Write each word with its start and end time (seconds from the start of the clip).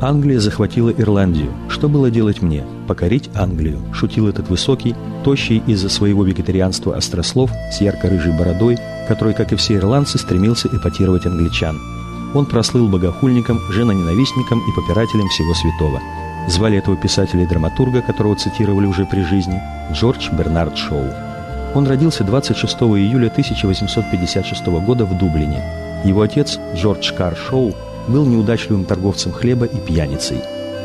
Англия 0.00 0.38
захватила 0.38 0.90
Ирландию. 0.90 1.52
Что 1.68 1.88
было 1.88 2.08
делать 2.08 2.40
мне? 2.40 2.64
Покорить 2.86 3.30
Англию, 3.34 3.80
шутил 3.92 4.28
этот 4.28 4.48
высокий, 4.48 4.94
тощий 5.24 5.60
из-за 5.66 5.88
своего 5.88 6.22
вегетарианства 6.22 6.96
острослов 6.96 7.50
с 7.72 7.80
ярко-рыжей 7.80 8.32
бородой, 8.32 8.78
который, 9.08 9.34
как 9.34 9.52
и 9.52 9.56
все 9.56 9.74
ирландцы, 9.74 10.18
стремился 10.18 10.68
эпатировать 10.68 11.26
англичан. 11.26 11.80
Он 12.32 12.46
прослыл 12.46 12.88
богохульником, 12.88 13.58
женоненавистником 13.70 14.60
и 14.60 14.72
попирателем 14.76 15.28
всего 15.28 15.52
святого. 15.54 16.00
Звали 16.46 16.78
этого 16.78 16.96
писателя 16.96 17.42
и 17.42 17.48
драматурга, 17.48 18.00
которого 18.00 18.36
цитировали 18.36 18.86
уже 18.86 19.04
при 19.04 19.22
жизни, 19.22 19.60
Джордж 19.92 20.30
Бернард 20.30 20.76
Шоу. 20.76 21.06
Он 21.74 21.86
родился 21.88 22.22
26 22.22 22.76
июля 22.82 23.26
1856 23.26 24.66
года 24.66 25.04
в 25.04 25.18
Дублине. 25.18 25.60
Его 26.04 26.22
отец, 26.22 26.58
Джордж 26.76 27.12
Кар 27.12 27.36
Шоу, 27.36 27.74
был 28.08 28.24
неудачливым 28.26 28.84
торговцем 28.84 29.32
хлеба 29.32 29.66
и 29.66 29.76
пьяницей. 29.78 30.38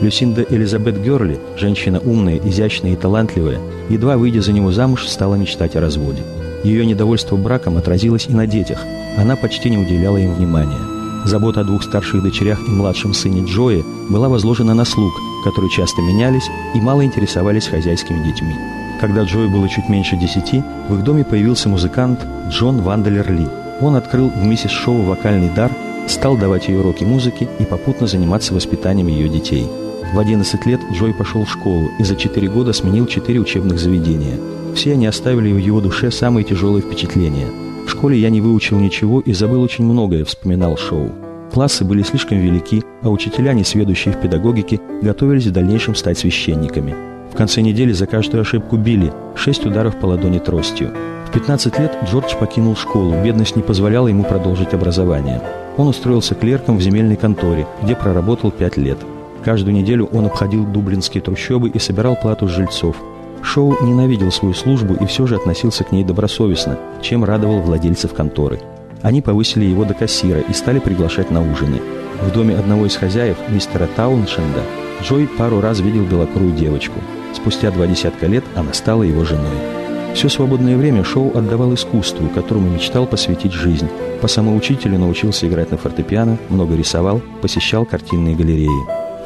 Люсинда 0.00 0.44
Элизабет 0.48 1.02
Герли, 1.02 1.38
женщина 1.56 2.00
умная, 2.00 2.38
изящная 2.44 2.92
и 2.92 2.96
талантливая, 2.96 3.58
едва 3.88 4.16
выйдя 4.18 4.42
за 4.42 4.52
него 4.52 4.70
замуж, 4.70 5.06
стала 5.06 5.36
мечтать 5.36 5.74
о 5.74 5.80
разводе. 5.80 6.22
Ее 6.64 6.84
недовольство 6.84 7.36
браком 7.36 7.78
отразилось 7.78 8.26
и 8.28 8.34
на 8.34 8.46
детях. 8.46 8.78
Она 9.16 9.36
почти 9.36 9.70
не 9.70 9.78
уделяла 9.78 10.18
им 10.18 10.34
внимания. 10.34 10.78
Забота 11.24 11.60
о 11.60 11.64
двух 11.64 11.82
старших 11.82 12.22
дочерях 12.22 12.60
и 12.68 12.70
младшем 12.70 13.14
сыне 13.14 13.44
Джое 13.46 13.82
была 14.10 14.28
возложена 14.28 14.74
на 14.74 14.84
слуг, 14.84 15.12
которые 15.44 15.70
часто 15.70 16.02
менялись 16.02 16.48
и 16.74 16.80
мало 16.80 17.04
интересовались 17.04 17.68
хозяйскими 17.68 18.22
детьми. 18.24 18.54
Когда 19.00 19.22
Джою 19.24 19.50
было 19.50 19.68
чуть 19.68 19.88
меньше 19.88 20.16
десяти, 20.16 20.62
в 20.88 20.94
их 20.94 21.04
доме 21.04 21.24
появился 21.24 21.68
музыкант 21.68 22.20
Джон 22.48 22.80
Ванделер 22.82 23.30
Ли. 23.30 23.46
Он 23.80 23.96
открыл 23.96 24.30
в 24.30 24.44
миссис 24.44 24.70
Шоу 24.70 25.02
вокальный 25.02 25.50
дар 25.50 25.70
стал 26.06 26.36
давать 26.36 26.68
ей 26.68 26.78
уроки 26.78 27.04
музыки 27.04 27.48
и 27.58 27.64
попутно 27.64 28.06
заниматься 28.06 28.54
воспитанием 28.54 29.08
ее 29.08 29.28
детей. 29.28 29.66
В 30.12 30.18
11 30.18 30.66
лет 30.66 30.80
Джой 30.92 31.12
пошел 31.12 31.44
в 31.44 31.50
школу 31.50 31.90
и 31.98 32.04
за 32.04 32.16
4 32.16 32.48
года 32.48 32.72
сменил 32.72 33.06
4 33.06 33.38
учебных 33.40 33.78
заведения. 33.78 34.38
Все 34.74 34.92
они 34.92 35.06
оставили 35.06 35.52
в 35.52 35.58
его 35.58 35.80
душе 35.80 36.10
самые 36.10 36.44
тяжелые 36.44 36.82
впечатления. 36.82 37.46
В 37.86 37.90
школе 37.90 38.18
я 38.18 38.30
не 38.30 38.40
выучил 38.40 38.78
ничего 38.78 39.20
и 39.20 39.32
забыл 39.32 39.62
очень 39.62 39.84
многое, 39.84 40.24
вспоминал 40.24 40.76
Шоу. 40.76 41.10
Классы 41.52 41.84
были 41.84 42.02
слишком 42.02 42.38
велики, 42.38 42.82
а 43.02 43.08
учителя, 43.08 43.52
не 43.52 43.64
сведущие 43.64 44.12
в 44.14 44.20
педагогике, 44.20 44.80
готовились 45.02 45.46
в 45.46 45.52
дальнейшем 45.52 45.94
стать 45.94 46.18
священниками. 46.18 46.94
В 47.32 47.36
конце 47.36 47.60
недели 47.60 47.92
за 47.92 48.06
каждую 48.06 48.42
ошибку 48.42 48.76
били, 48.76 49.12
6 49.36 49.66
ударов 49.66 49.96
по 49.96 50.06
ладони 50.06 50.38
тростью. 50.38 50.92
В 51.36 51.38
15 51.38 51.78
лет 51.78 51.94
Джордж 52.06 52.34
покинул 52.34 52.74
школу, 52.76 53.14
бедность 53.22 53.56
не 53.56 53.62
позволяла 53.62 54.08
ему 54.08 54.24
продолжить 54.24 54.72
образование. 54.72 55.42
Он 55.76 55.86
устроился 55.86 56.34
клерком 56.34 56.78
в 56.78 56.80
земельной 56.80 57.16
конторе, 57.16 57.66
где 57.82 57.94
проработал 57.94 58.50
пять 58.50 58.78
лет. 58.78 58.96
Каждую 59.44 59.74
неделю 59.74 60.06
он 60.12 60.24
обходил 60.24 60.64
дублинские 60.64 61.22
трущобы 61.22 61.68
и 61.68 61.78
собирал 61.78 62.16
плату 62.16 62.48
жильцов. 62.48 62.96
Шоу 63.42 63.76
ненавидел 63.82 64.32
свою 64.32 64.54
службу 64.54 64.94
и 64.94 65.04
все 65.04 65.26
же 65.26 65.36
относился 65.36 65.84
к 65.84 65.92
ней 65.92 66.04
добросовестно, 66.04 66.78
чем 67.02 67.22
радовал 67.22 67.60
владельцев 67.60 68.14
конторы. 68.14 68.58
Они 69.02 69.20
повысили 69.20 69.66
его 69.66 69.84
до 69.84 69.92
кассира 69.92 70.40
и 70.40 70.54
стали 70.54 70.78
приглашать 70.78 71.30
на 71.30 71.42
ужины. 71.42 71.82
В 72.22 72.32
доме 72.32 72.56
одного 72.56 72.86
из 72.86 72.96
хозяев, 72.96 73.36
мистера 73.50 73.90
Тауншенда, 73.94 74.62
Джой 75.02 75.28
пару 75.28 75.60
раз 75.60 75.80
видел 75.80 76.06
белокурую 76.06 76.52
девочку. 76.52 76.98
Спустя 77.34 77.70
два 77.72 77.86
десятка 77.86 78.26
лет 78.26 78.44
она 78.54 78.72
стала 78.72 79.02
его 79.02 79.22
женой. 79.26 79.75
Все 80.16 80.30
свободное 80.30 80.78
время 80.78 81.04
Шоу 81.04 81.36
отдавал 81.36 81.74
искусству, 81.74 82.26
которому 82.30 82.70
мечтал 82.70 83.06
посвятить 83.06 83.52
жизнь. 83.52 83.86
По 84.22 84.28
самоучителю 84.28 84.98
научился 84.98 85.46
играть 85.46 85.70
на 85.70 85.76
фортепиано, 85.76 86.38
много 86.48 86.74
рисовал, 86.74 87.20
посещал 87.42 87.84
картинные 87.84 88.34
галереи. 88.34 88.70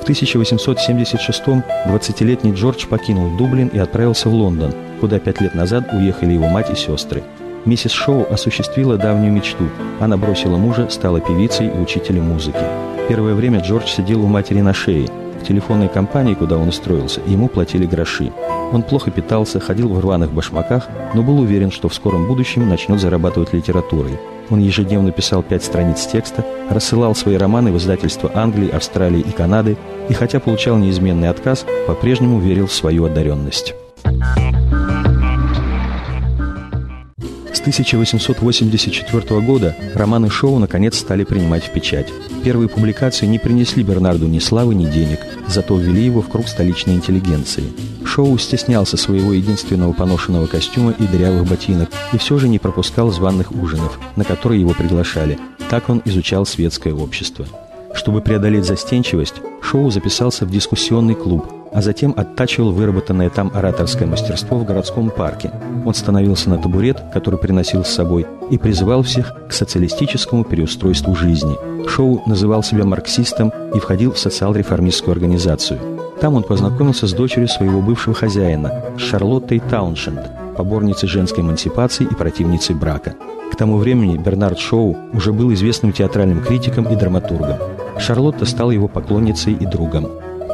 В 0.02 0.10
1876-м 0.10 1.62
20-летний 1.86 2.54
Джордж 2.54 2.86
покинул 2.88 3.36
Дублин 3.36 3.68
и 3.68 3.78
отправился 3.78 4.28
в 4.28 4.34
Лондон, 4.34 4.74
куда 5.00 5.20
пять 5.20 5.40
лет 5.40 5.54
назад 5.54 5.88
уехали 5.92 6.32
его 6.32 6.48
мать 6.48 6.70
и 6.70 6.74
сестры. 6.74 7.22
Миссис 7.64 7.92
Шоу 7.92 8.26
осуществила 8.28 8.96
давнюю 8.96 9.32
мечту. 9.32 9.68
Она 10.00 10.16
бросила 10.16 10.56
мужа, 10.56 10.88
стала 10.90 11.20
певицей 11.20 11.68
и 11.68 11.78
учителем 11.78 12.24
музыки. 12.24 12.64
Первое 13.08 13.34
время 13.34 13.60
Джордж 13.60 13.86
сидел 13.86 14.24
у 14.24 14.26
матери 14.26 14.60
на 14.60 14.74
шее. 14.74 15.08
В 15.40 15.46
телефонной 15.46 15.88
компании, 15.88 16.34
куда 16.34 16.56
он 16.56 16.68
устроился, 16.68 17.20
ему 17.26 17.48
платили 17.48 17.86
гроши. 17.86 18.30
Он 18.72 18.82
плохо 18.82 19.10
питался, 19.10 19.58
ходил 19.58 19.88
в 19.88 19.98
рваных 19.98 20.32
башмаках, 20.32 20.88
но 21.14 21.22
был 21.22 21.40
уверен, 21.40 21.70
что 21.70 21.88
в 21.88 21.94
скором 21.94 22.26
будущем 22.26 22.68
начнет 22.68 23.00
зарабатывать 23.00 23.52
литературой. 23.52 24.18
Он 24.50 24.58
ежедневно 24.58 25.12
писал 25.12 25.42
пять 25.42 25.64
страниц 25.64 26.06
текста, 26.06 26.44
рассылал 26.68 27.14
свои 27.14 27.36
романы 27.36 27.72
в 27.72 27.78
издательства 27.78 28.30
Англии, 28.34 28.70
Австралии 28.70 29.20
и 29.20 29.32
Канады, 29.32 29.76
и 30.08 30.12
хотя 30.12 30.40
получал 30.40 30.76
неизменный 30.76 31.28
отказ, 31.28 31.64
по-прежнему 31.86 32.38
верил 32.38 32.66
в 32.66 32.72
свою 32.72 33.04
одаренность. 33.06 33.74
С 37.60 37.62
1884 37.62 39.40
года 39.42 39.76
романы 39.94 40.30
Шоу 40.30 40.58
наконец 40.58 40.96
стали 40.98 41.24
принимать 41.24 41.62
в 41.64 41.70
печать. 41.72 42.08
Первые 42.42 42.70
публикации 42.70 43.26
не 43.26 43.38
принесли 43.38 43.82
Бернарду 43.82 44.26
ни 44.26 44.38
славы, 44.38 44.74
ни 44.74 44.86
денег, 44.86 45.18
зато 45.46 45.76
ввели 45.76 46.06
его 46.06 46.22
в 46.22 46.30
круг 46.30 46.48
столичной 46.48 46.94
интеллигенции. 46.94 47.64
Шоу 48.02 48.38
стеснялся 48.38 48.96
своего 48.96 49.34
единственного 49.34 49.92
поношенного 49.92 50.46
костюма 50.46 50.94
и 50.98 51.06
дырявых 51.06 51.46
ботинок 51.46 51.90
и 52.14 52.16
все 52.16 52.38
же 52.38 52.48
не 52.48 52.58
пропускал 52.58 53.10
званных 53.10 53.52
ужинов, 53.52 54.00
на 54.16 54.24
которые 54.24 54.62
его 54.62 54.72
приглашали. 54.72 55.38
Так 55.68 55.90
он 55.90 56.00
изучал 56.06 56.46
светское 56.46 56.94
общество. 56.94 57.44
Чтобы 57.92 58.22
преодолеть 58.22 58.64
застенчивость, 58.64 59.34
Шоу 59.60 59.90
записался 59.90 60.46
в 60.46 60.50
дискуссионный 60.50 61.14
клуб– 61.14 61.46
а 61.72 61.82
затем 61.82 62.14
оттачивал 62.16 62.72
выработанное 62.72 63.30
там 63.30 63.50
ораторское 63.54 64.08
мастерство 64.08 64.58
в 64.58 64.64
городском 64.64 65.10
парке. 65.10 65.50
Он 65.84 65.94
становился 65.94 66.50
на 66.50 66.58
табурет, 66.58 67.02
который 67.12 67.38
приносил 67.38 67.84
с 67.84 67.90
собой, 67.90 68.26
и 68.50 68.58
призывал 68.58 69.02
всех 69.02 69.34
к 69.48 69.52
социалистическому 69.52 70.44
переустройству 70.44 71.14
жизни. 71.14 71.56
Шоу 71.88 72.22
называл 72.26 72.62
себя 72.62 72.84
марксистом 72.84 73.52
и 73.74 73.78
входил 73.78 74.12
в 74.12 74.18
социал-реформистскую 74.18 75.12
организацию. 75.12 75.78
Там 76.20 76.34
он 76.34 76.42
познакомился 76.42 77.06
с 77.06 77.12
дочерью 77.12 77.48
своего 77.48 77.80
бывшего 77.80 78.14
хозяина, 78.14 78.84
Шарлоттой 78.98 79.60
Тауншенд, 79.60 80.20
поборницей 80.56 81.08
женской 81.08 81.42
эмансипации 81.42 82.04
и 82.04 82.14
противницей 82.14 82.74
брака. 82.74 83.14
К 83.50 83.56
тому 83.56 83.78
времени 83.78 84.18
Бернард 84.18 84.58
Шоу 84.58 84.96
уже 85.14 85.32
был 85.32 85.52
известным 85.54 85.92
театральным 85.92 86.42
критиком 86.42 86.84
и 86.84 86.94
драматургом. 86.94 87.56
Шарлотта 87.98 88.44
стала 88.44 88.70
его 88.70 88.86
поклонницей 88.86 89.54
и 89.54 89.66
другом. 89.66 90.08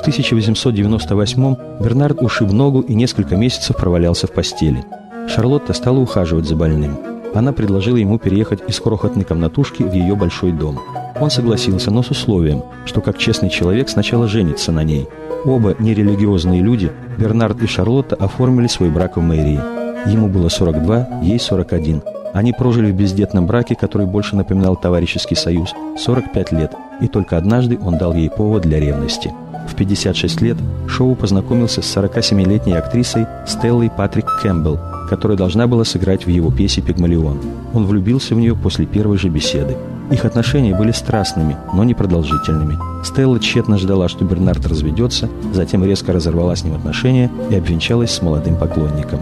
В 0.06 0.08
1898-м 0.08 1.58
Бернард 1.82 2.22
ушиб 2.22 2.52
ногу 2.52 2.80
и 2.80 2.94
несколько 2.94 3.34
месяцев 3.34 3.76
провалялся 3.76 4.28
в 4.28 4.30
постели. 4.30 4.84
Шарлотта 5.26 5.72
стала 5.72 5.98
ухаживать 5.98 6.46
за 6.46 6.54
больным. 6.54 6.96
Она 7.34 7.52
предложила 7.52 7.96
ему 7.96 8.16
переехать 8.16 8.60
из 8.68 8.78
крохотной 8.78 9.24
комнатушки 9.24 9.82
в 9.82 9.92
ее 9.92 10.14
большой 10.14 10.52
дом. 10.52 10.78
Он 11.20 11.28
согласился, 11.28 11.90
но 11.90 12.04
с 12.04 12.10
условием, 12.12 12.62
что 12.84 13.00
как 13.00 13.18
честный 13.18 13.50
человек 13.50 13.88
сначала 13.88 14.28
женится 14.28 14.70
на 14.70 14.84
ней. 14.84 15.08
Оба 15.44 15.74
нерелигиозные 15.76 16.62
люди, 16.62 16.92
Бернард 17.18 17.60
и 17.64 17.66
Шарлотта, 17.66 18.14
оформили 18.14 18.68
свой 18.68 18.90
брак 18.90 19.16
в 19.16 19.20
мэрии. 19.20 19.60
Ему 20.08 20.28
было 20.28 20.48
42, 20.48 21.22
ей 21.22 21.40
41. 21.40 22.02
Они 22.32 22.52
прожили 22.52 22.92
в 22.92 22.94
бездетном 22.94 23.48
браке, 23.48 23.74
который 23.74 24.06
больше 24.06 24.36
напоминал 24.36 24.76
товарищеский 24.76 25.36
союз, 25.36 25.74
45 25.98 26.52
лет, 26.52 26.72
и 27.00 27.08
только 27.08 27.36
однажды 27.36 27.76
он 27.84 27.98
дал 27.98 28.14
ей 28.14 28.30
повод 28.30 28.62
для 28.62 28.78
ревности– 28.78 29.32
в 29.68 29.74
56 29.74 30.40
лет 30.42 30.56
Шоу 30.88 31.14
познакомился 31.14 31.82
с 31.82 31.96
47-летней 31.96 32.74
актрисой 32.74 33.26
Стеллой 33.46 33.90
Патрик 33.90 34.26
Кэмпбелл, 34.42 34.78
которая 35.08 35.36
должна 35.36 35.66
была 35.66 35.84
сыграть 35.84 36.26
в 36.26 36.30
его 36.30 36.50
пьесе 36.50 36.80
«Пигмалион». 36.80 37.40
Он 37.74 37.86
влюбился 37.86 38.34
в 38.34 38.38
нее 38.38 38.56
после 38.56 38.86
первой 38.86 39.18
же 39.18 39.28
беседы. 39.28 39.76
Их 40.10 40.24
отношения 40.24 40.74
были 40.74 40.92
страстными, 40.92 41.56
но 41.74 41.82
непродолжительными. 41.82 42.78
Стелла 43.04 43.40
тщетно 43.40 43.76
ждала, 43.76 44.08
что 44.08 44.24
Бернард 44.24 44.64
разведется, 44.66 45.28
затем 45.52 45.84
резко 45.84 46.12
разорвала 46.12 46.54
с 46.54 46.62
ним 46.62 46.74
отношения 46.74 47.30
и 47.50 47.56
обвенчалась 47.56 48.12
с 48.12 48.22
молодым 48.22 48.56
поклонником. 48.56 49.18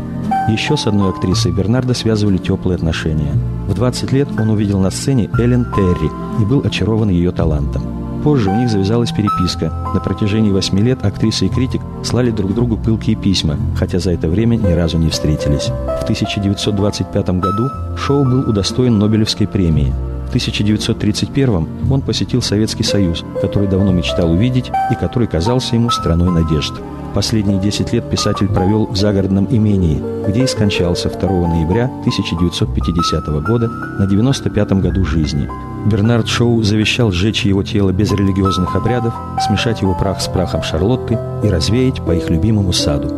Еще 0.48 0.76
с 0.76 0.86
одной 0.86 1.10
актрисой 1.10 1.52
Бернарда 1.52 1.94
связывали 1.94 2.36
теплые 2.36 2.76
отношения. 2.76 3.32
В 3.66 3.74
20 3.74 4.12
лет 4.12 4.28
он 4.38 4.50
увидел 4.50 4.78
на 4.78 4.90
сцене 4.90 5.30
Эллен 5.38 5.64
Терри 5.74 6.10
и 6.40 6.44
был 6.44 6.60
очарован 6.64 7.08
ее 7.08 7.30
талантом. 7.30 7.93
Позже 8.24 8.50
у 8.50 8.54
них 8.56 8.70
завязалась 8.70 9.12
переписка. 9.12 9.70
На 9.92 10.00
протяжении 10.00 10.50
восьми 10.50 10.80
лет 10.80 11.04
актриса 11.04 11.44
и 11.44 11.50
критик 11.50 11.82
слали 12.02 12.30
друг 12.30 12.54
другу 12.54 12.78
пылкие 12.78 13.16
письма, 13.16 13.58
хотя 13.76 13.98
за 13.98 14.12
это 14.12 14.28
время 14.28 14.56
ни 14.56 14.72
разу 14.72 14.96
не 14.96 15.10
встретились. 15.10 15.66
В 16.00 16.02
1925 16.04 17.28
году 17.38 17.68
Шоу 17.98 18.24
был 18.24 18.48
удостоен 18.48 18.98
Нобелевской 18.98 19.46
премии. 19.46 19.92
В 20.24 20.28
1931 20.28 21.68
он 21.90 22.00
посетил 22.00 22.40
Советский 22.40 22.82
Союз, 22.82 23.22
который 23.42 23.68
давно 23.68 23.92
мечтал 23.92 24.32
увидеть 24.32 24.72
и 24.90 24.94
который 24.94 25.28
казался 25.28 25.76
ему 25.76 25.90
страной 25.90 26.30
надежд. 26.30 26.72
Последние 27.14 27.60
10 27.60 27.92
лет 27.92 28.08
писатель 28.08 28.48
провел 28.48 28.86
в 28.86 28.96
загородном 28.96 29.46
имении, 29.50 30.02
где 30.26 30.44
и 30.44 30.46
скончался 30.46 31.10
2 31.10 31.28
ноября 31.28 31.84
1950 32.00 33.26
года 33.46 33.68
на 33.68 34.06
95-м 34.06 34.80
году 34.80 35.04
жизни. 35.04 35.46
Бернард 35.84 36.28
Шоу 36.28 36.62
завещал 36.62 37.12
сжечь 37.12 37.44
его 37.44 37.62
тело 37.62 37.90
без 37.92 38.10
религиозных 38.10 38.74
обрядов, 38.74 39.12
смешать 39.46 39.82
его 39.82 39.94
прах 39.94 40.20
с 40.20 40.28
прахом 40.28 40.62
Шарлотты 40.62 41.18
и 41.42 41.48
развеять 41.48 42.02
по 42.04 42.12
их 42.12 42.30
любимому 42.30 42.72
саду. 42.72 43.08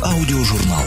Аудиожурнал 0.00 0.84